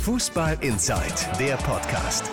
[0.00, 2.30] Fußball Inside, der Podcast.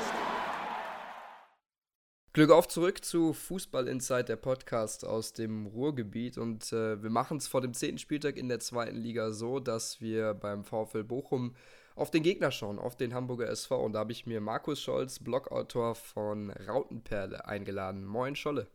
[2.32, 6.38] Glück auf zurück zu Fußball Inside, der Podcast aus dem Ruhrgebiet.
[6.38, 10.00] Und äh, wir machen es vor dem zehnten Spieltag in der zweiten Liga so, dass
[10.00, 11.58] wir beim VfL Bochum
[11.98, 13.84] auf den Gegner schauen, auf den Hamburger SV.
[13.84, 18.06] Und da habe ich mir Markus Scholz, Blogautor von Rautenperle, eingeladen.
[18.06, 18.68] Moin, Scholle.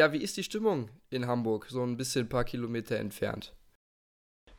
[0.00, 3.54] Ja, wie ist die Stimmung in Hamburg, so ein bisschen ein paar Kilometer entfernt?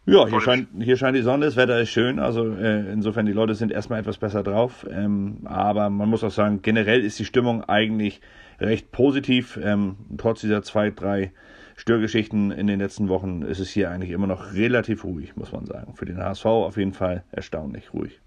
[0.05, 3.31] Ja, hier scheint, hier scheint die Sonne, das Wetter ist schön, also äh, insofern die
[3.31, 7.25] Leute sind erstmal etwas besser drauf, ähm, aber man muss auch sagen, generell ist die
[7.25, 8.19] Stimmung eigentlich
[8.59, 11.31] recht positiv, ähm, trotz dieser zwei, drei
[11.77, 15.65] Störgeschichten in den letzten Wochen ist es hier eigentlich immer noch relativ ruhig, muss man
[15.65, 15.95] sagen.
[15.95, 18.19] Für den HSV auf jeden Fall erstaunlich ruhig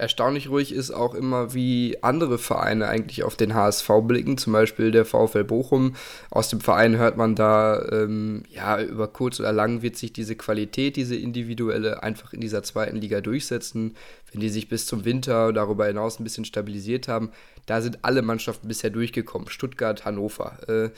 [0.00, 4.90] erstaunlich ruhig ist auch immer, wie andere Vereine eigentlich auf den HSV blicken, zum Beispiel
[4.90, 5.94] der VfL Bochum.
[6.30, 10.36] Aus dem Verein hört man da, ähm, ja, über kurz oder lang wird sich diese
[10.36, 13.94] Qualität, diese individuelle, einfach in dieser zweiten Liga durchsetzen.
[14.32, 17.30] Wenn die sich bis zum Winter darüber hinaus ein bisschen stabilisiert haben,
[17.66, 19.48] da sind alle Mannschaften bisher durchgekommen.
[19.48, 20.58] Stuttgart, Hannover.
[20.68, 20.90] Äh,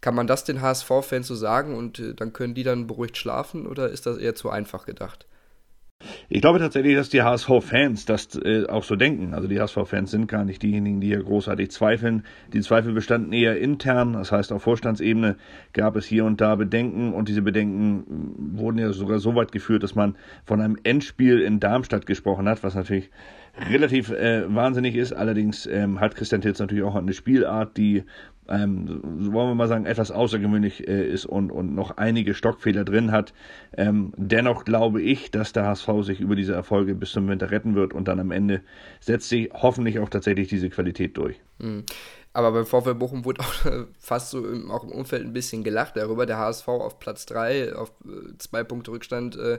[0.00, 3.66] kann man das den HSV-Fans so sagen und äh, dann können die dann beruhigt schlafen
[3.66, 5.26] oder ist das eher zu einfach gedacht?
[6.30, 9.32] Ich glaube tatsächlich, dass die HSV-Fans das äh, auch so denken.
[9.32, 12.22] Also die HSV-Fans sind gar nicht diejenigen, die hier großartig zweifeln.
[12.52, 15.36] Die Zweifel bestanden eher intern, das heißt auf Vorstandsebene
[15.72, 19.52] gab es hier und da Bedenken und diese Bedenken mm, wurden ja sogar so weit
[19.52, 23.08] geführt, dass man von einem Endspiel in Darmstadt gesprochen hat, was natürlich
[23.70, 25.14] relativ äh, wahnsinnig ist.
[25.14, 28.04] Allerdings ähm, hat Christian Tilz natürlich auch eine Spielart, die
[28.48, 33.12] ähm, wollen wir mal sagen, etwas außergewöhnlich äh, ist und, und noch einige Stockfehler drin
[33.12, 33.34] hat.
[33.76, 37.74] Ähm, dennoch glaube ich, dass der HSV sich über diese Erfolge bis zum Winter retten
[37.74, 38.62] wird und dann am Ende
[39.00, 41.36] setzt sich hoffentlich auch tatsächlich diese Qualität durch.
[41.58, 41.84] Mhm.
[42.32, 43.54] Aber beim VfL Bochum wurde auch
[43.98, 46.24] fast so im, auch im Umfeld ein bisschen gelacht darüber.
[46.24, 49.58] Der HSV auf Platz 3, auf äh, zwei Punkte Rückstand äh,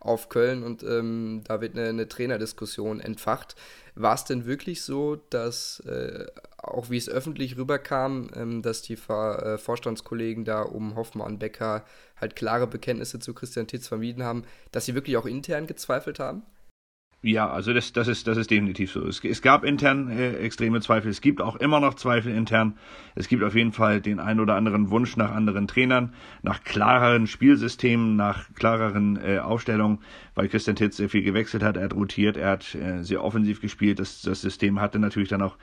[0.00, 3.56] auf Köln und ähm, da wird eine, eine Trainerdiskussion entfacht.
[3.94, 6.26] War es denn wirklich so, dass äh,
[6.68, 11.84] auch wie es öffentlich rüberkam, ähm, dass die Ver äh, Vorstandskollegen da um Hoffmann Becker
[12.16, 16.42] halt klare Bekenntnisse zu Christian Titz vermieden haben, dass sie wirklich auch intern gezweifelt haben?
[17.26, 19.06] Ja, also das, das, ist, das ist definitiv so.
[19.06, 21.10] Es, es gab intern äh, extreme Zweifel.
[21.10, 22.76] Es gibt auch immer noch Zweifel intern.
[23.14, 26.12] Es gibt auf jeden Fall den ein oder anderen Wunsch nach anderen Trainern,
[26.42, 30.00] nach klareren Spielsystemen, nach klareren äh, Aufstellungen,
[30.34, 31.78] weil Christian Titz sehr viel gewechselt hat.
[31.78, 34.00] Er hat rotiert, er hat äh, sehr offensiv gespielt.
[34.00, 35.56] Das, das System hatte natürlich dann auch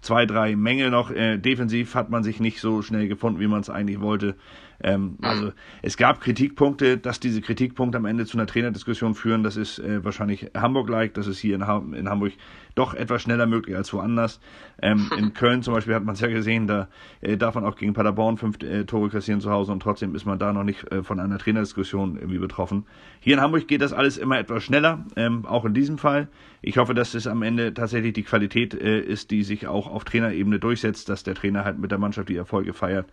[0.00, 1.10] zwei, drei Mängel noch.
[1.10, 4.36] Äh, defensiv hat man sich nicht so schnell gefunden, wie man es eigentlich wollte.
[4.80, 5.24] Ähm, mhm.
[5.24, 5.52] also
[5.82, 9.42] es gab Kritikpunkte, dass diese Kritikpunkte am Ende zu einer Trainerdiskussion führen.
[9.42, 12.32] Das ist äh, wahrscheinlich Hamburg-like, das ist hier in, ha in, Hamburg
[12.76, 14.40] doch etwas schneller möglich als woanders.
[14.80, 16.88] Ähm, in Köln zum Beispiel hat man es ja gesehen, da
[17.20, 20.26] äh, darf man auch gegen Paderborn fünf äh, Tore kassieren zu Hause und trotzdem ist
[20.26, 22.86] man da noch nicht äh, von einer Trainerdiskussion irgendwie betroffen.
[23.18, 26.28] Hier in Hamburg geht das alles immer etwas schneller, ähm, auch in diesem Fall.
[26.62, 30.04] Ich hoffe, dass es am Ende tatsächlich die Qualität äh, ist, die sich auch auf
[30.04, 33.06] Trainerebene durchsetzt, dass der Trainer halt mit der Mannschaft die Erfolge feiert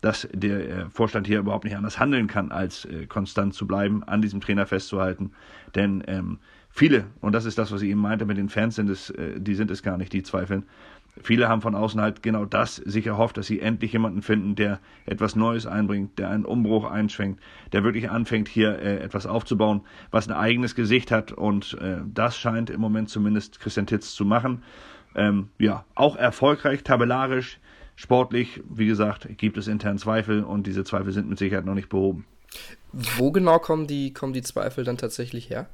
[0.00, 4.02] dass der äh, Vorstand hier überhaupt nicht anders handeln kann, als äh, konstant zu bleiben,
[4.04, 5.32] an diesem Trainer festzuhalten.
[5.74, 6.38] Denn ähm,
[6.70, 9.40] viele, und das ist das, was ich eben meinte mit den Fans, sind es, äh,
[9.40, 10.64] die sind es gar nicht, die zweifeln.
[11.22, 14.80] Viele haben von außen halt genau das sich erhofft, dass sie endlich jemanden finden, der
[15.06, 17.40] etwas Neues einbringt, der einen Umbruch einschwenkt,
[17.72, 21.30] der wirklich anfängt, hier äh, etwas aufzubauen, was ein eigenes Gesicht hat.
[21.30, 24.64] Und äh, das scheint im Moment zumindest Christian Titz zu machen.
[25.14, 27.60] Ähm, ja, auch erfolgreich, tabellarisch,
[27.96, 31.88] Sportlich, wie gesagt, gibt es intern Zweifel und diese Zweifel sind mit Sicherheit noch nicht
[31.88, 32.26] behoben.
[32.92, 35.68] Wo genau kommen die, kommen die Zweifel dann tatsächlich her?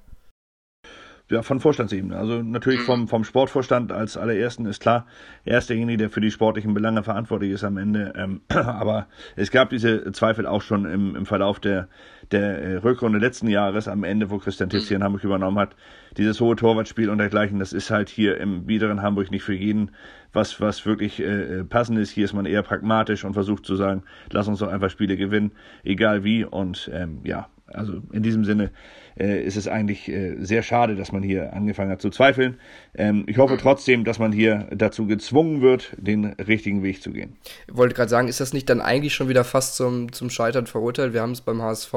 [1.31, 2.17] Ja, von Vorstandsebene.
[2.17, 5.07] Also natürlich vom, vom Sportvorstand als allerersten ist klar,
[5.45, 8.13] er ist derjenige, der für die sportlichen Belange verantwortlich ist am Ende.
[8.17, 11.89] Ähm, aber es gab diese Zweifel auch schon im, im Verlauf der,
[12.33, 15.77] der äh, Rückrunde letzten Jahres, am Ende, wo Christian Titz hier in Hamburg übernommen hat.
[16.17, 19.93] Dieses hohe Torwartspiel und dergleichen, das ist halt hier im biederen Hamburg nicht für jeden,
[20.33, 22.11] was, was wirklich äh, passend ist.
[22.11, 24.03] Hier ist man eher pragmatisch und versucht zu sagen,
[24.33, 25.53] lass uns doch einfach Spiele gewinnen,
[25.85, 26.45] egal wie.
[26.45, 28.71] Und ähm, ja, also in diesem Sinne
[29.19, 32.59] äh, ist es eigentlich äh, sehr schade, dass man hier angefangen hat zu zweifeln.
[32.95, 37.37] Ähm, ich hoffe trotzdem, dass man hier dazu gezwungen wird, den richtigen Weg zu gehen.
[37.69, 40.67] Ich wollte gerade sagen, ist das nicht dann eigentlich schon wieder fast zum, zum Scheitern
[40.67, 41.13] verurteilt?
[41.13, 41.95] Wir haben es beim HSV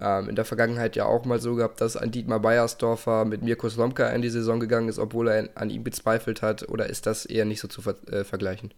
[0.00, 3.68] ähm, in der Vergangenheit ja auch mal so gehabt, dass ein Dietmar Beiersdorfer mit Mirko
[3.68, 6.68] Slomka in die Saison gegangen ist, obwohl er an ihm gezweifelt hat.
[6.68, 8.72] Oder ist das eher nicht so zu ver äh, vergleichen?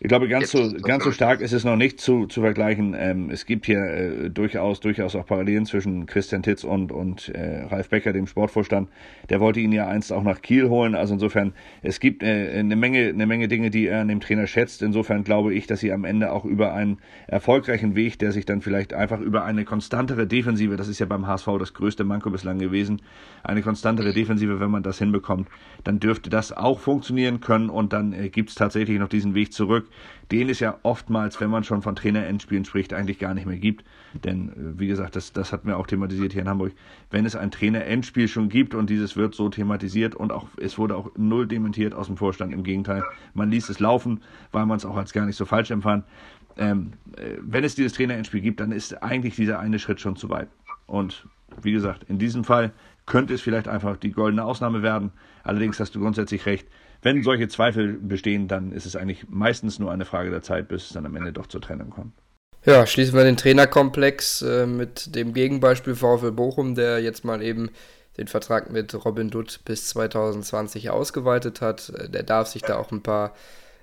[0.00, 2.96] Ich glaube, ganz so, ganz so stark ist es noch nicht zu, zu vergleichen.
[2.98, 7.62] Ähm, es gibt hier äh, durchaus, durchaus auch Parallelen zwischen Christian Titz und, und äh,
[7.62, 8.90] Ralf Becker, dem Sportvorstand.
[9.30, 10.94] Der wollte ihn ja einst auch nach Kiel holen.
[10.96, 14.48] Also insofern, es gibt äh, eine Menge, eine Menge Dinge, die er an dem Trainer
[14.48, 14.82] schätzt.
[14.82, 16.98] Insofern glaube ich, dass sie am Ende auch über einen
[17.28, 21.26] erfolgreichen Weg, der sich dann vielleicht einfach über eine konstantere Defensive, das ist ja beim
[21.26, 23.00] HSV das größte Manko bislang gewesen,
[23.44, 25.48] eine konstantere Defensive, wenn man das hinbekommt,
[25.84, 29.52] dann dürfte das auch funktionieren können und dann äh, gibt es tatsächlich noch diesen Weg
[29.52, 29.83] zurück
[30.30, 33.84] den es ja oftmals, wenn man schon von Trainer-Endspielen spricht, eigentlich gar nicht mehr gibt.
[34.12, 36.72] Denn, äh, wie gesagt, das, das hatten wir auch thematisiert hier in Hamburg.
[37.10, 40.96] Wenn es ein Trainer-Endspiel schon gibt und dieses wird so thematisiert und auch es wurde
[40.96, 43.02] auch null dementiert aus dem Vorstand, im Gegenteil,
[43.34, 44.22] man ließ es laufen,
[44.52, 46.04] weil man es auch als gar nicht so falsch empfand.
[46.56, 50.30] Ähm, äh, wenn es dieses Trainer-Endspiel gibt, dann ist eigentlich dieser eine Schritt schon zu
[50.30, 50.48] weit.
[50.86, 51.26] Und
[51.62, 52.72] wie gesagt, in diesem Fall
[53.06, 55.12] könnte es vielleicht einfach die goldene Ausnahme werden.
[55.42, 56.66] Allerdings hast du grundsätzlich recht.
[57.04, 60.86] Wenn solche Zweifel bestehen, dann ist es eigentlich meistens nur eine Frage der Zeit, bis
[60.86, 62.14] es dann am Ende doch zur Trennung kommt.
[62.64, 67.68] Ja, schließen wir den Trainerkomplex äh, mit dem Gegenbeispiel VfL Bochum, der jetzt mal eben
[68.16, 71.90] den Vertrag mit Robin Dutt bis 2020 ausgeweitet hat.
[71.90, 73.34] Äh, der darf sich da auch ein paar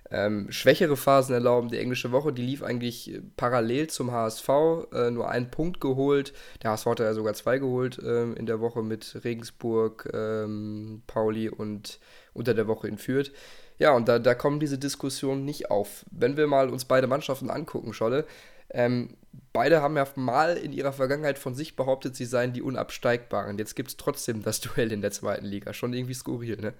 [0.10, 1.70] ähm, schwächere Phasen erlauben.
[1.70, 4.50] Die englische Woche, die lief eigentlich äh, parallel zum HSV,
[4.94, 6.34] äh, nur einen Punkt geholt.
[6.64, 11.50] Der HSV hat ja sogar zwei geholt äh, in der Woche mit Regensburg, ähm, Pauli
[11.50, 12.00] und
[12.34, 13.32] unter der Woche in Fürth.
[13.78, 16.06] Ja, und da, da kommen diese Diskussionen nicht auf.
[16.12, 18.26] Wenn wir mal uns beide Mannschaften angucken, Scholle,
[18.70, 19.18] ähm,
[19.54, 23.58] beide haben ja mal in ihrer Vergangenheit von sich behauptet, sie seien die Unabsteigbaren.
[23.58, 25.74] Jetzt gibt es trotzdem das Duell in der zweiten Liga.
[25.74, 26.74] Schon irgendwie skurril, ne?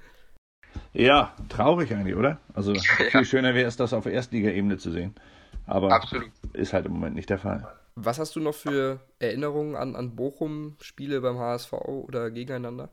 [0.94, 2.40] Ja, traurig eigentlich, oder?
[2.54, 2.74] Also
[3.12, 5.16] viel schöner wäre es, das auf Erstliga-Ebene zu sehen.
[5.66, 6.30] Aber Absolut.
[6.54, 7.68] ist halt im Moment nicht der Fall.
[7.96, 12.90] Was hast du noch für Erinnerungen an, an Bochum-Spiele beim HSV oder gegeneinander?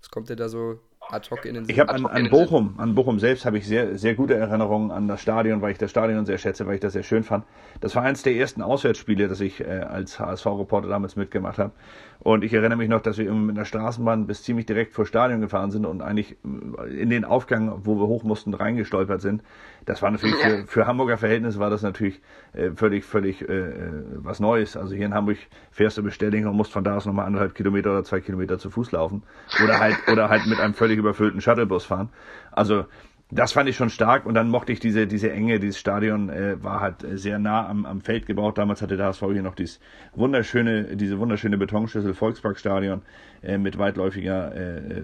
[0.00, 1.74] Was kommt dir da so ad hoc in den Sinn?
[1.74, 5.08] Ich habe an, an Bochum, an Bochum selbst habe ich sehr, sehr gute Erinnerungen an
[5.08, 7.44] das Stadion, weil ich das Stadion sehr schätze, weil ich das sehr schön fand.
[7.80, 11.72] Das war eines der ersten Auswärtsspiele, das ich äh, als HSV-Reporter damals mitgemacht habe.
[12.20, 15.40] Und ich erinnere mich noch, dass wir mit einer Straßenbahn bis ziemlich direkt vor Stadion
[15.40, 19.42] gefahren sind und eigentlich äh, in den Aufgang, wo wir hoch mussten, reingestolpert sind.
[19.86, 22.20] Das war natürlich für, für Hamburger Verhältnisse war das natürlich
[22.52, 24.76] äh, völlig, völlig äh, äh, was Neues.
[24.76, 25.38] Also hier in Hamburg
[25.70, 28.68] fährst du Bestelling und musst von da aus nochmal anderthalb Kilometer oder zwei Kilometer zu
[28.68, 29.22] Fuß laufen.
[29.62, 32.10] Oder halt, oder halt mit einem völlig überfüllten Shuttlebus fahren.
[32.52, 32.84] Also
[33.30, 36.62] das fand ich schon stark und dann mochte ich diese, diese Enge, dieses Stadion äh,
[36.62, 38.56] war halt sehr nah am, am Feld gebaut.
[38.56, 39.80] Damals hatte der HSV hier noch dieses
[40.14, 43.02] wunderschöne, diese wunderschöne Betonschüssel Volksparkstadion
[43.42, 45.02] äh, mit weitläufiger äh, äh,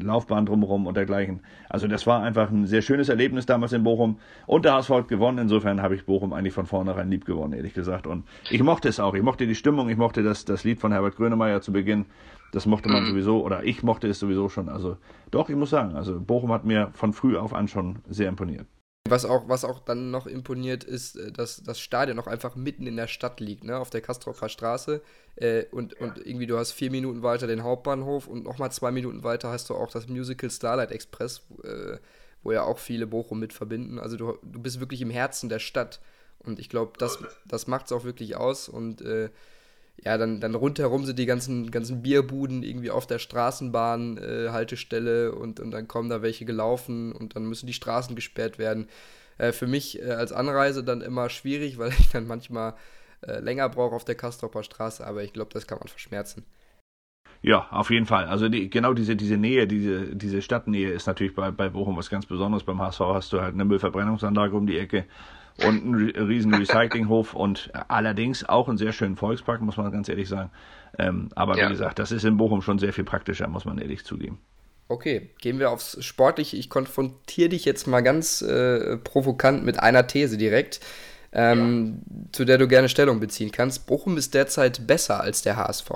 [0.00, 1.40] Laufbahn drumherum und dergleichen.
[1.68, 5.08] Also das war einfach ein sehr schönes Erlebnis damals in Bochum und der HSV hat
[5.08, 5.38] gewonnen.
[5.38, 8.06] Insofern habe ich Bochum eigentlich von vornherein lieb gewonnen, ehrlich gesagt.
[8.06, 9.14] Und ich mochte es auch.
[9.14, 12.06] Ich mochte die Stimmung, ich mochte das, das Lied von Herbert Grönemeyer zu Beginn.
[12.52, 13.08] Das mochte man mhm.
[13.08, 14.68] sowieso, oder ich mochte es sowieso schon.
[14.68, 14.96] Also
[15.30, 18.66] doch, ich muss sagen, also Bochum hat mir von früh auf an schon sehr imponiert.
[19.08, 22.86] Was auch, was auch dann noch imponiert, ist, äh, dass das Stadion auch einfach mitten
[22.86, 23.78] in der Stadt liegt, ne?
[23.78, 25.02] auf der Kastropfer Straße.
[25.36, 29.24] Äh, und, und irgendwie du hast vier Minuten weiter den Hauptbahnhof und nochmal zwei Minuten
[29.24, 31.98] weiter hast du auch das Musical Starlight Express, äh,
[32.42, 33.98] wo ja auch viele Bochum mit verbinden.
[33.98, 36.00] Also du, du bist wirklich im Herzen der Stadt.
[36.38, 38.68] Und ich glaube, das, das macht es auch wirklich aus.
[38.68, 39.30] Und äh,
[40.04, 45.60] ja, dann, dann rundherum sind die ganzen, ganzen Bierbuden irgendwie auf der Straßenbahn-Haltestelle äh, und,
[45.60, 48.88] und dann kommen da welche gelaufen und dann müssen die Straßen gesperrt werden.
[49.38, 52.74] Äh, für mich äh, als Anreise dann immer schwierig, weil ich dann manchmal
[53.26, 56.44] äh, länger brauche auf der Kastropper Straße, aber ich glaube, das kann man verschmerzen.
[57.40, 58.24] Ja, auf jeden Fall.
[58.24, 62.10] Also die, genau diese, diese Nähe, diese, diese Stadtnähe ist natürlich bei, bei Bochum was
[62.10, 62.64] ganz Besonderes.
[62.64, 65.04] Beim HSV hast du halt eine Müllverbrennungsanlage um die Ecke
[65.64, 70.28] und einen riesen Recyclinghof und allerdings auch einen sehr schönen Volkspark, muss man ganz ehrlich
[70.28, 70.50] sagen.
[70.98, 71.66] Ähm, aber ja.
[71.66, 74.38] wie gesagt, das ist in Bochum schon sehr viel praktischer, muss man ehrlich zugeben.
[74.88, 76.56] Okay, gehen wir aufs Sportliche.
[76.56, 80.80] Ich konfrontiere dich jetzt mal ganz äh, provokant mit einer These direkt,
[81.32, 82.32] ähm, ja.
[82.32, 83.86] zu der du gerne Stellung beziehen kannst.
[83.86, 85.90] Bochum ist derzeit besser als der HSV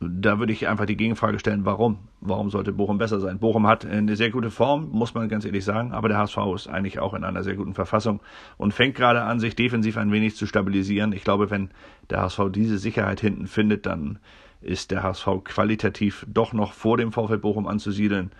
[0.00, 1.98] da würde ich einfach die Gegenfrage stellen, warum?
[2.22, 3.38] Warum sollte Bochum besser sein?
[3.38, 6.68] Bochum hat eine sehr gute Form, muss man ganz ehrlich sagen, aber der HSV ist
[6.68, 8.20] eigentlich auch in einer sehr guten Verfassung
[8.56, 11.12] und fängt gerade an, sich defensiv ein wenig zu stabilisieren.
[11.12, 11.70] Ich glaube, wenn
[12.08, 14.18] der HSV diese Sicherheit hinten findet, dann
[14.62, 18.30] ist der HSV qualitativ doch noch vor dem VfL Bochum anzusiedeln.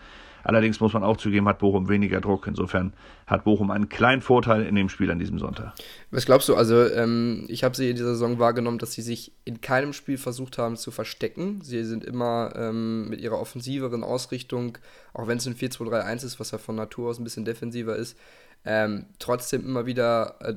[0.45, 2.47] Allerdings muss man auch zugeben, hat Bochum weniger Druck.
[2.47, 2.93] Insofern
[3.27, 5.75] hat Bochum einen kleinen Vorteil in dem Spiel an diesem Sonntag.
[6.11, 6.55] Was glaubst du?
[6.55, 10.19] Also, ähm, ich habe sie in dieser Saison wahrgenommen, dass sie sich in keinem Spiel
[10.19, 11.61] versucht haben zu verstecken.
[11.63, 14.79] Sie sind immer ähm, mit ihrer offensiveren Ausrichtung,
[15.13, 18.17] auch wenn es ein 4-2-3-1 ist, was ja von Natur aus ein bisschen defensiver ist,
[18.65, 20.55] ähm, trotzdem immer wieder äh,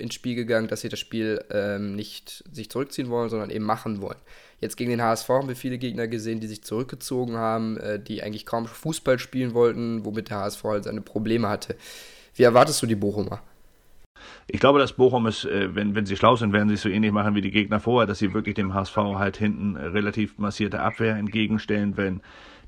[0.00, 4.00] ins Spiel gegangen, dass sie das Spiel ähm, nicht sich zurückziehen wollen, sondern eben machen
[4.00, 4.18] wollen.
[4.60, 8.22] Jetzt gegen den HSV haben wir viele Gegner gesehen, die sich zurückgezogen haben, äh, die
[8.22, 11.76] eigentlich kaum Fußball spielen wollten, womit der HSV halt seine Probleme hatte.
[12.34, 13.42] Wie erwartest du die Bochumer?
[14.48, 16.88] Ich glaube, dass Bochum ist, äh, wenn, wenn sie schlau sind, werden sie es so
[16.88, 20.80] ähnlich machen wie die Gegner vorher, dass sie wirklich dem HSV halt hinten relativ massierte
[20.80, 22.20] Abwehr entgegenstellen, wenn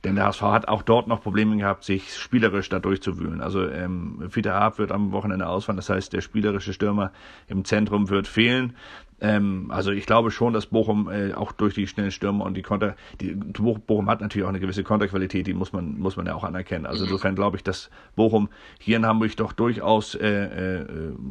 [0.05, 3.41] denn der HSV hat auch dort noch Probleme gehabt, sich spielerisch da durchzuwühlen.
[3.41, 7.13] Also ähm, Fiete Haab wird am Wochenende ausfallen, das heißt, der spielerische Stürmer
[7.47, 8.75] im Zentrum wird fehlen.
[9.23, 12.63] Ähm, also ich glaube schon, dass Bochum äh, auch durch die schnellen Stürmer und die
[12.63, 16.35] Konter, die, Bochum hat natürlich auch eine gewisse Konterqualität, die muss man, muss man ja
[16.35, 16.87] auch anerkennen.
[16.87, 18.49] Also insofern glaube ich, dass Bochum
[18.81, 20.87] hier in Hamburg doch durchaus äh, äh,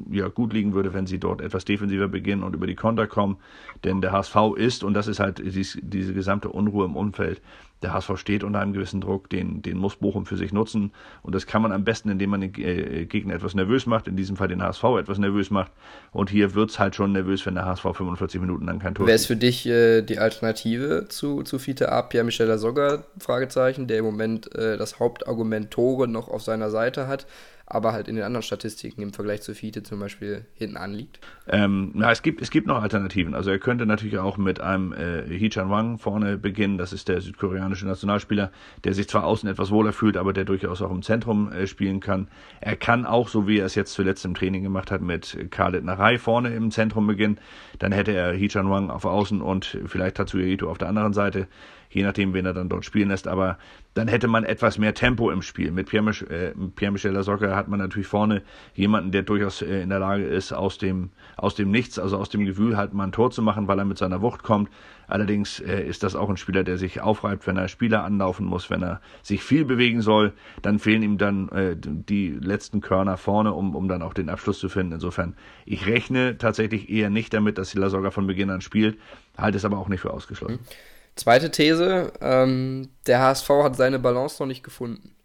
[0.10, 3.36] ja, gut liegen würde, wenn sie dort etwas defensiver beginnen und über die Konter kommen.
[3.84, 7.42] Denn der HSV ist, und das ist halt dies, diese gesamte Unruhe im Umfeld,
[7.82, 10.92] der HSV steht unter einem gewissen Druck, den, den muss Bochum für sich nutzen.
[11.24, 14.16] Und das kann man am besten, indem man den äh, Gegner etwas nervös macht, in
[14.16, 15.72] diesem Fall den HSV etwas nervös macht.
[16.12, 19.08] Und hier wird es halt schon nervös, wenn der HSV 45 Minuten lang kein Tor
[19.08, 22.02] Wer ist für dich äh, die Alternative zu, zu Fiete A?
[22.02, 27.26] Pierre-Michel Sogger, Fragezeichen, der im Moment äh, das Hauptargument Tore noch auf seiner Seite hat
[27.74, 31.20] aber halt in den anderen Statistiken im Vergleich zu Fiete zum Beispiel hinten anliegt?
[31.48, 33.34] Ähm, na, es gibt, es gibt noch Alternativen.
[33.34, 36.78] Also er könnte natürlich auch mit einem äh, Hee-Chan Wang vorne beginnen.
[36.78, 38.52] Das ist der südkoreanische Nationalspieler,
[38.84, 42.00] der sich zwar außen etwas wohler fühlt, aber der durchaus auch im Zentrum äh, spielen
[42.00, 42.28] kann.
[42.60, 45.84] Er kann auch, so wie er es jetzt zuletzt im Training gemacht hat, mit Khaled
[45.84, 47.40] Narei vorne im Zentrum beginnen.
[47.80, 51.48] Dann hätte er Hee-Chan Wang auf Außen und vielleicht Tatsuya Ito auf der anderen Seite
[51.92, 53.28] je nachdem, wen er dann dort spielen lässt.
[53.28, 53.58] Aber
[53.94, 55.72] dann hätte man etwas mehr Tempo im Spiel.
[55.72, 58.42] Mit Pierre-Michel äh, Pierre Lasocca hat man natürlich vorne
[58.74, 62.30] jemanden, der durchaus äh, in der Lage ist, aus dem, aus dem Nichts, also aus
[62.30, 64.70] dem Gefühl halt mal ein Tor zu machen, weil er mit seiner Wucht kommt.
[65.08, 68.70] Allerdings äh, ist das auch ein Spieler, der sich aufreibt, wenn er Spieler anlaufen muss,
[68.70, 70.32] wenn er sich viel bewegen soll,
[70.62, 74.60] dann fehlen ihm dann äh, die letzten Körner vorne, um, um dann auch den Abschluss
[74.60, 74.94] zu finden.
[74.94, 78.98] Insofern, ich rechne tatsächlich eher nicht damit, dass die Lasogga von Beginn an spielt,
[79.38, 80.62] halte es aber auch nicht für ausgeschlossen.
[80.62, 81.01] Mhm.
[81.16, 85.16] Zweite These, ähm, der HSV hat seine Balance noch nicht gefunden.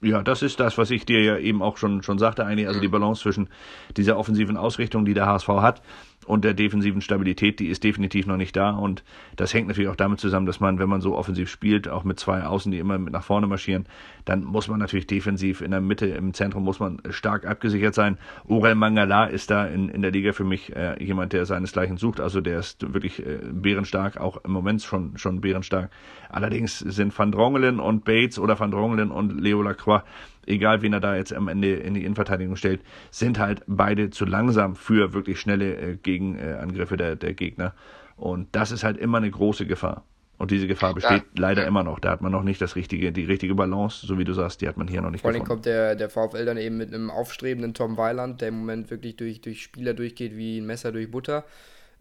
[0.00, 2.78] Ja, das ist das, was ich dir ja eben auch schon, schon sagte, eigentlich, also
[2.78, 3.48] die Balance zwischen
[3.96, 5.82] dieser offensiven Ausrichtung, die der HSV hat,
[6.28, 8.70] und der defensiven Stabilität, die ist definitiv noch nicht da.
[8.70, 9.02] Und
[9.36, 12.20] das hängt natürlich auch damit zusammen, dass man, wenn man so offensiv spielt, auch mit
[12.20, 13.86] zwei Außen, die immer mit nach vorne marschieren,
[14.26, 18.18] dann muss man natürlich defensiv in der Mitte, im Zentrum muss man stark abgesichert sein.
[18.46, 22.20] Orel Mangala ist da in, in der Liga für mich äh, jemand, der seinesgleichen sucht.
[22.20, 25.90] Also der ist wirklich äh, bärenstark, auch im Moment schon, schon bärenstark.
[26.28, 30.02] Allerdings sind Van Drongelen und Bates oder Van Drongelen und Leo Lacroix
[30.48, 34.24] egal wen er da jetzt am Ende in die Innenverteidigung stellt, sind halt beide zu
[34.24, 37.74] langsam für wirklich schnelle äh, Gegenangriffe der, der Gegner.
[38.16, 40.04] Und das ist halt immer eine große Gefahr.
[40.38, 41.40] Und diese Gefahr besteht ja.
[41.40, 41.98] leider immer noch.
[41.98, 44.68] Da hat man noch nicht das richtige, die richtige Balance, so wie du sagst, die
[44.68, 47.10] hat man hier noch nicht Vor allem kommt der, der VfL dann eben mit einem
[47.10, 51.10] aufstrebenden Tom Weiland, der im Moment wirklich durch, durch Spieler durchgeht wie ein Messer durch
[51.10, 51.44] Butter.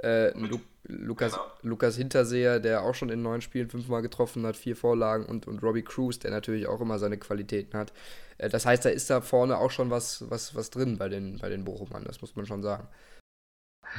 [0.04, 1.46] Äh, Lu Lukas, genau.
[1.64, 5.62] Lukas Hinterseher, der auch schon in neun Spielen fünfmal getroffen hat, vier Vorlagen und, und
[5.62, 7.92] Robbie Cruz, der natürlich auch immer seine Qualitäten hat.
[8.38, 11.40] Äh, das heißt, da ist da vorne auch schon was, was, was drin bei den,
[11.40, 12.88] bei den Bochumern, das muss man schon sagen.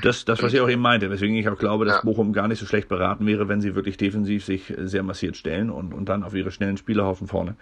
[0.03, 2.03] Das, das, was ich auch eben meinte, weswegen ich auch glaube, dass ja.
[2.03, 5.71] Bochum gar nicht so schlecht beraten wäre, wenn sie wirklich defensiv sich sehr massiert stellen
[5.71, 7.57] und, und dann auf ihre schnellen Spielerhaufen vorne.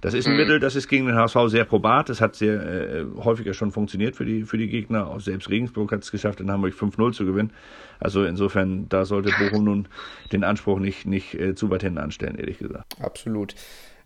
[0.00, 0.38] Das ist ein mhm.
[0.38, 2.08] Mittel, das ist gegen den HSV sehr probat.
[2.08, 5.08] Das hat sehr äh, häufiger schon funktioniert für die, für die Gegner.
[5.08, 7.52] Auch selbst Regensburg hat es geschafft, in Hamburg 5-0 zu gewinnen.
[8.00, 9.88] Also insofern, da sollte Bochum nun
[10.32, 12.96] den Anspruch nicht, nicht äh, zu weit hinten anstellen, ehrlich gesagt.
[13.00, 13.54] Absolut.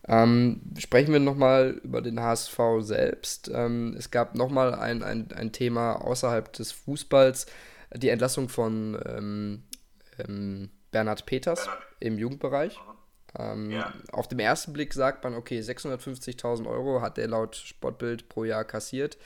[0.07, 3.51] Ähm, sprechen wir nochmal über den HSV selbst.
[3.53, 7.45] Ähm, es gab nochmal ein, ein, ein Thema außerhalb des Fußballs,
[7.93, 9.63] die Entlassung von ähm,
[10.17, 11.67] ähm Bernhard Peters
[11.99, 12.79] im Jugendbereich.
[13.37, 13.93] Ähm, ja.
[14.11, 18.63] Auf den ersten Blick sagt man, okay, 650.000 Euro hat der laut Sportbild pro Jahr
[18.63, 19.17] kassiert.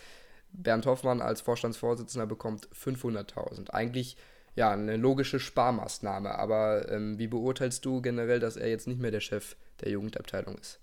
[0.52, 3.70] Bernd Hoffmann als Vorstandsvorsitzender bekommt 500.000.
[3.70, 4.18] Eigentlich
[4.56, 9.12] ja eine logische Sparmaßnahme, aber ähm, wie beurteilst du generell, dass er jetzt nicht mehr
[9.12, 10.80] der Chef der Jugendabteilung ist?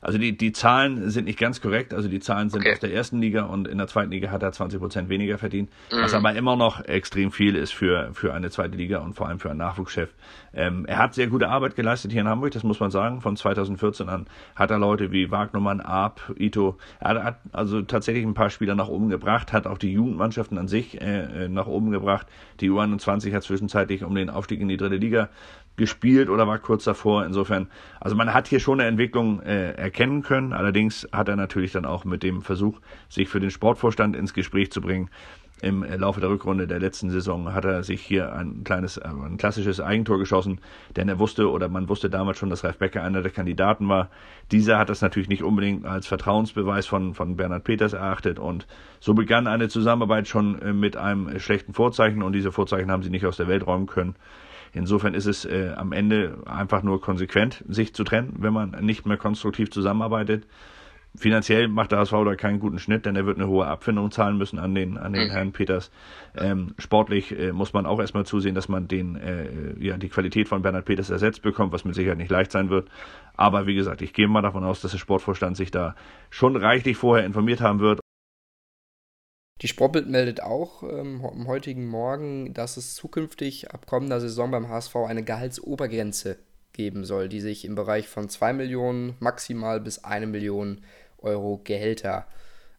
[0.00, 1.94] Also die, die Zahlen sind nicht ganz korrekt.
[1.94, 2.72] Also die Zahlen sind okay.
[2.72, 5.70] aus der ersten Liga und in der zweiten Liga hat er 20 Prozent weniger verdient,
[5.92, 6.02] mhm.
[6.02, 9.38] was aber immer noch extrem viel ist für, für eine zweite Liga und vor allem
[9.38, 10.10] für einen Nachwuchschef.
[10.52, 13.20] Ähm, er hat sehr gute Arbeit geleistet hier in Hamburg, das muss man sagen.
[13.20, 18.34] Von 2014 an hat er Leute wie Wagnermann, Arp, Ito, er hat also tatsächlich ein
[18.34, 21.90] paar Spieler nach oben gebracht, hat auch die Jugendmannschaften an sich äh, äh nach oben
[21.90, 22.26] gebracht.
[22.60, 25.28] Die U21 hat zwischenzeitlich um den Aufstieg in die dritte Liga
[25.76, 27.24] gespielt oder war kurz davor.
[27.24, 27.68] Insofern,
[28.00, 30.52] also man hat hier schon eine Entwicklung äh, erkennen können.
[30.52, 34.70] Allerdings hat er natürlich dann auch mit dem Versuch, sich für den Sportvorstand ins Gespräch
[34.70, 35.10] zu bringen,
[35.64, 39.38] im Laufe der Rückrunde der letzten Saison hat er sich hier ein kleines, äh, ein
[39.38, 40.60] klassisches Eigentor geschossen,
[40.96, 44.10] denn er wusste oder man wusste damals schon, dass Ralf Becker einer der Kandidaten war.
[44.50, 48.66] Dieser hat das natürlich nicht unbedingt als Vertrauensbeweis von, von Bernhard Peters erachtet und
[49.00, 53.10] so begann eine Zusammenarbeit schon äh, mit einem schlechten Vorzeichen und diese Vorzeichen haben sie
[53.10, 54.16] nicht aus der Welt räumen können.
[54.74, 59.06] Insofern ist es äh, am Ende einfach nur konsequent, sich zu trennen, wenn man nicht
[59.06, 60.46] mehr konstruktiv zusammenarbeitet.
[61.16, 64.36] finanziell macht der HSV da keinen guten Schnitt, denn er wird eine hohe Abfindung zahlen
[64.36, 65.30] müssen an den, an den mhm.
[65.30, 65.92] Herrn Peters.
[66.36, 70.48] Ähm, sportlich äh, muss man auch erstmal zusehen, dass man den, äh, ja, die Qualität
[70.48, 72.88] von Bernhard Peters ersetzt bekommt, was mit Sicherheit nicht leicht sein wird.
[73.36, 75.94] Aber wie gesagt, ich gehe mal davon aus, dass der Sportvorstand sich da
[76.30, 78.00] schon reichlich vorher informiert haben wird.
[79.64, 84.68] Die Sportbild meldet auch ähm, am heutigen Morgen, dass es zukünftig ab kommender Saison beim
[84.68, 86.36] HSV eine Gehaltsobergrenze
[86.74, 90.82] geben soll, die sich im Bereich von 2 Millionen maximal bis 1 Million
[91.16, 92.26] Euro Gehälter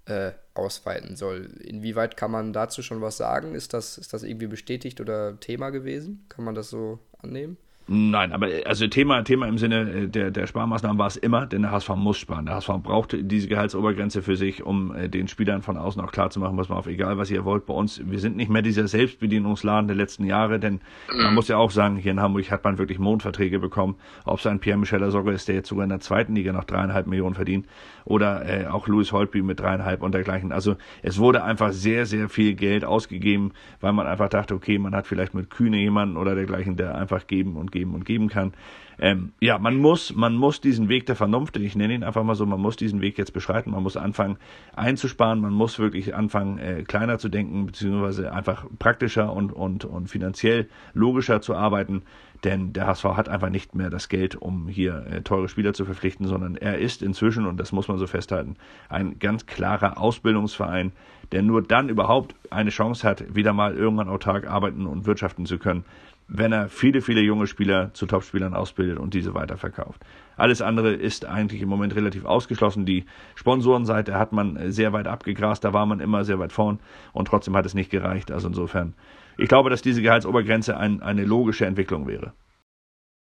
[0.05, 1.49] äh, ausweiten soll.
[1.63, 3.55] Inwieweit kann man dazu schon was sagen?
[3.55, 6.27] Ist das, ist das irgendwie bestätigt oder Thema gewesen?
[6.29, 7.57] Kann man das so annehmen?
[7.87, 11.61] Nein, aber also Thema, Thema im Sinne äh, der, der Sparmaßnahmen war es immer, denn
[11.61, 12.47] der HSV muss sparen.
[12.47, 16.57] Der HSV braucht diese Gehaltsobergrenze für sich, um äh, den Spielern von außen auch klarzumachen,
[16.57, 19.87] was man auf egal, was ihr wollt, bei uns, wir sind nicht mehr dieser Selbstbedienungsladen
[19.87, 20.81] der letzten Jahre, denn
[21.15, 21.35] man mhm.
[21.35, 24.59] muss ja auch sagen, hier in Hamburg hat man wirklich Mondverträge bekommen, ob es ein
[24.59, 27.67] Pierre-Michel Sogge ist, der jetzt sogar in der zweiten Liga noch dreieinhalb Millionen verdient,
[28.05, 30.51] oder äh, auch Louis Holtby mit dreieinhalb und dergleichen.
[30.51, 33.51] Also es wurde einfach sehr, sehr viel Geld ausgegeben,
[33.81, 37.27] weil man einfach dachte, okay, man hat vielleicht mit Kühne jemanden oder dergleichen, der einfach
[37.27, 38.53] geben und geben und geben kann.
[38.97, 42.35] Ähm, ja, man muss, man muss diesen Weg der Vernunft, ich nenne ihn einfach mal
[42.35, 44.37] so, man muss diesen Weg jetzt beschreiten, man muss anfangen
[44.75, 50.09] einzusparen, man muss wirklich anfangen äh, kleiner zu denken, beziehungsweise einfach praktischer und, und, und
[50.09, 52.03] finanziell logischer zu arbeiten,
[52.45, 55.83] denn der HSV hat einfach nicht mehr das Geld, um hier äh, teure Spieler zu
[55.83, 58.55] verpflichten, sondern er ist inzwischen, und das muss man so festhalten,
[58.87, 60.93] ein ganz klarer Ausbildungsverein,
[61.31, 65.57] der nur dann überhaupt eine Chance hat, wieder mal irgendwann autark arbeiten und wirtschaften zu
[65.57, 65.83] können,
[66.27, 70.01] wenn er viele, viele junge Spieler zu Topspielern ausbildet und diese weiterverkauft.
[70.37, 72.85] Alles andere ist eigentlich im Moment relativ ausgeschlossen.
[72.85, 73.05] Die
[73.35, 76.79] Sponsorenseite hat man sehr weit abgegrast, da war man immer sehr weit vorn
[77.13, 78.31] und trotzdem hat es nicht gereicht.
[78.31, 78.93] Also insofern,
[79.37, 82.33] ich glaube, dass diese Gehaltsobergrenze ein, eine logische Entwicklung wäre.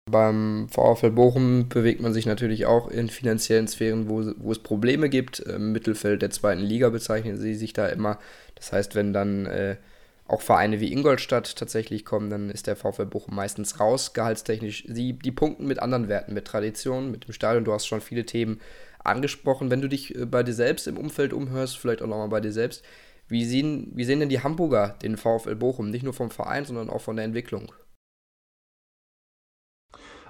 [0.09, 5.09] Beim VfL Bochum bewegt man sich natürlich auch in finanziellen Sphären, wo, wo es Probleme
[5.09, 5.41] gibt.
[5.41, 8.21] Im Mittelfeld der zweiten Liga bezeichnen sie sich da immer.
[8.55, 9.77] Das heißt, wenn dann äh,
[10.29, 14.85] auch Vereine wie Ingolstadt tatsächlich kommen, dann ist der VfL Bochum meistens raus, gehaltstechnisch.
[14.89, 17.65] Sie, die punkten mit anderen Werten, mit Tradition, mit dem Stadion.
[17.65, 18.61] Du hast schon viele Themen
[18.99, 19.71] angesprochen.
[19.71, 22.53] Wenn du dich äh, bei dir selbst im Umfeld umhörst, vielleicht auch nochmal bei dir
[22.53, 22.85] selbst,
[23.29, 25.91] wie sehen, wie sehen denn die Hamburger den VfL Bochum?
[25.91, 27.73] Nicht nur vom Verein, sondern auch von der Entwicklung.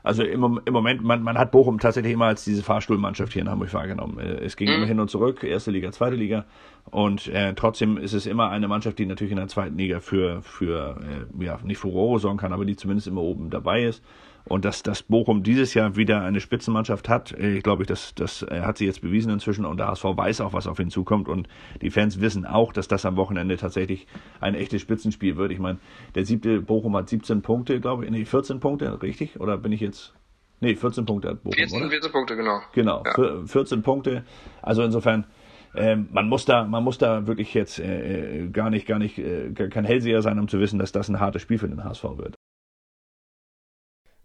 [0.06, 3.50] Also im, im Moment, man, man hat Bochum tatsächlich immer als diese Fahrstuhlmannschaft hier in
[3.50, 4.20] Hamburg wahrgenommen.
[4.20, 4.76] Äh, es ging mhm.
[4.76, 6.44] immer hin und zurück, erste Liga, zweite Liga.
[6.92, 10.42] Und äh, trotzdem ist es immer eine Mannschaft, die natürlich in der zweiten Liga für,
[10.42, 11.00] für
[11.40, 14.00] äh, ja, nicht Furore sorgen kann, aber die zumindest immer oben dabei ist.
[14.48, 18.42] Und dass, dass Bochum dieses Jahr wieder eine Spitzenmannschaft hat, äh, ich glaube, das, das
[18.42, 21.28] äh, hat sie jetzt bewiesen inzwischen und der HSV weiß auch, was auf ihn zukommt
[21.28, 21.48] und
[21.82, 24.06] die Fans wissen auch, dass das am Wochenende tatsächlich
[24.40, 25.50] ein echtes Spitzenspiel wird.
[25.50, 25.78] Ich meine,
[26.14, 29.40] der siebte Bochum hat 17 Punkte, glaube ich, nee, 14 Punkte, richtig?
[29.40, 30.14] Oder bin ich jetzt
[30.60, 31.90] Nee, 14 Punkte hat Bochum, 14, oder?
[31.90, 32.60] 14 Punkte, genau.
[32.72, 33.44] Genau, ja.
[33.44, 34.24] 14 Punkte.
[34.62, 35.26] Also insofern,
[35.74, 39.18] ähm, man muss da, man muss da wirklich jetzt äh, äh, gar nicht, gar nicht,
[39.18, 42.04] äh, kein Hellseher sein, um zu wissen, dass das ein hartes Spiel für den HSV
[42.16, 42.36] wird.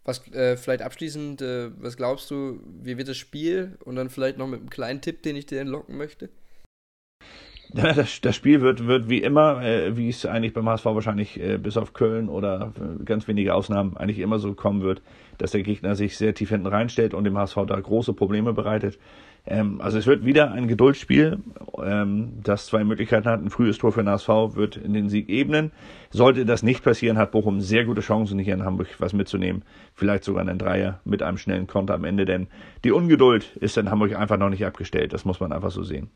[0.03, 3.77] Was äh, vielleicht abschließend, äh, was glaubst du, wie wird das Spiel?
[3.85, 6.29] Und dann vielleicht noch mit einem kleinen Tipp, den ich dir entlocken möchte.
[7.73, 11.39] Ja, das, das Spiel wird, wird wie immer, äh, wie es eigentlich beim HSV wahrscheinlich
[11.39, 15.01] äh, bis auf Köln oder äh, ganz wenige Ausnahmen eigentlich immer so kommen wird,
[15.37, 18.99] dass der Gegner sich sehr tief hinten reinstellt und dem HSV da große Probleme bereitet.
[19.45, 21.39] Ähm, also es wird wieder ein Geduldsspiel,
[21.83, 23.41] ähm, das zwei Möglichkeiten hat.
[23.41, 25.71] Ein frühes Tor für den HSV wird in den Sieg ebnen.
[26.11, 29.63] Sollte das nicht passieren, hat Bochum sehr gute Chancen, hier in Hamburg was mitzunehmen.
[29.93, 32.47] Vielleicht sogar einen Dreier mit einem schnellen Konter am Ende, denn
[32.83, 35.13] die Ungeduld ist in Hamburg einfach noch nicht abgestellt.
[35.13, 36.11] Das muss man einfach so sehen.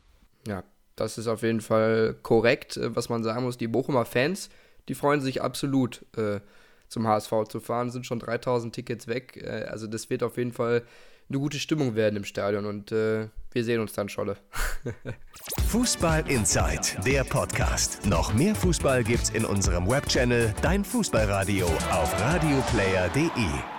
[0.46, 0.62] Ja,
[0.94, 3.58] das ist auf jeden Fall korrekt, äh, was man sagen muss.
[3.58, 4.50] Die Bochumer Fans,
[4.88, 6.04] die freuen sich absolut.
[6.16, 6.40] Äh,
[6.88, 9.42] zum HSV zu fahren, sind schon 3000 Tickets weg.
[9.42, 10.82] Äh, also das wird auf jeden Fall
[11.28, 14.36] eine gute Stimmung werden im Stadion und äh, wir sehen uns dann, Scholle.
[15.68, 18.06] Fußball Inside, der Podcast.
[18.06, 23.75] Noch mehr Fußball gibt's in unserem Webchannel Dein Fußballradio auf radioplayer.de.